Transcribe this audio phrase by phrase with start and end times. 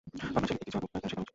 [0.27, 1.29] আপনার ছেলেকে কিছু আদবকায়দা শেখানো উচিৎ।